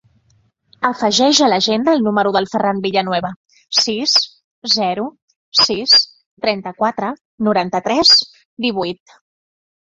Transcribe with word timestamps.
Afegeix 0.87 1.41
a 1.47 1.49
l'agenda 1.49 1.93
el 1.97 1.99
número 2.05 2.31
del 2.37 2.47
Ferran 2.53 2.79
Villanueva: 2.85 3.31
sis, 3.81 4.15
zero, 4.77 5.05
sis, 5.65 5.95
trenta-quatre, 6.47 7.13
noranta-tres, 7.51 8.17
divuit. 8.69 9.17